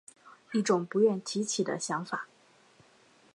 [0.53, 2.27] 一种不愿提起的想法